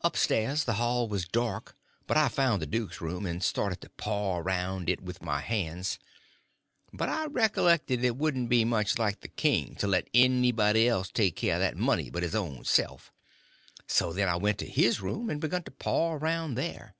[0.00, 1.76] Upstairs the hall was dark,
[2.08, 6.00] but I found the duke's room, and started to paw around it with my hands;
[6.92, 11.36] but I recollected it wouldn't be much like the king to let anybody else take
[11.36, 13.12] care of that money but his own self;
[13.86, 16.96] so then I went to his room and begun to paw around there.